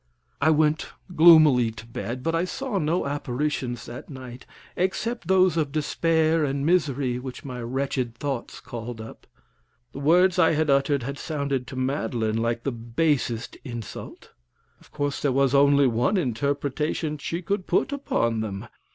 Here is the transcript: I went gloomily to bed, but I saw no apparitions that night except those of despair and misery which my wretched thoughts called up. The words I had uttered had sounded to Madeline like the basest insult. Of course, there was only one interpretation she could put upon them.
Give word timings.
I 0.41 0.49
went 0.49 0.87
gloomily 1.15 1.69
to 1.73 1.85
bed, 1.85 2.23
but 2.23 2.33
I 2.33 2.43
saw 2.43 2.79
no 2.79 3.05
apparitions 3.05 3.85
that 3.85 4.09
night 4.09 4.47
except 4.75 5.27
those 5.27 5.57
of 5.57 5.71
despair 5.71 6.43
and 6.43 6.65
misery 6.65 7.19
which 7.19 7.45
my 7.45 7.61
wretched 7.61 8.15
thoughts 8.15 8.59
called 8.61 8.99
up. 8.99 9.27
The 9.91 9.99
words 9.99 10.39
I 10.39 10.53
had 10.53 10.71
uttered 10.71 11.03
had 11.03 11.19
sounded 11.19 11.67
to 11.67 11.75
Madeline 11.75 12.37
like 12.37 12.63
the 12.63 12.71
basest 12.71 13.57
insult. 13.63 14.31
Of 14.79 14.89
course, 14.91 15.21
there 15.21 15.31
was 15.31 15.53
only 15.53 15.85
one 15.85 16.17
interpretation 16.17 17.19
she 17.19 17.43
could 17.43 17.67
put 17.67 17.91
upon 17.91 18.39
them. 18.39 18.67